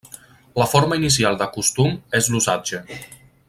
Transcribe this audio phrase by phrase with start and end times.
[0.61, 2.85] La forma inicial de Costum és l'Usatge.